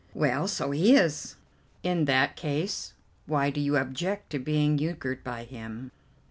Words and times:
"Well, 0.15 0.47
so 0.47 0.71
he 0.71 0.95
is." 0.95 1.35
"In 1.83 2.05
that 2.05 2.35
case, 2.35 2.93
why 3.27 3.51
do 3.51 3.61
you 3.61 3.77
object 3.77 4.31
to 4.31 4.39
being 4.39 4.79
euchred 4.79 5.23
by 5.23 5.43
him?" 5.43 5.91